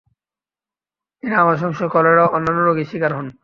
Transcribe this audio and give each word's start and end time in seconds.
তিনি 1.23 1.35
আমাশয়সহ 1.35 1.87
কলেরা 1.93 2.23
ও 2.25 2.33
অন্যান্য 2.35 2.59
রোগের 2.61 2.87
শিকার 2.91 3.11
হন। 3.17 3.27